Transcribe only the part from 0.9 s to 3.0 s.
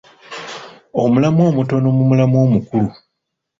Omulamwa omutono mu mulamwa omukulu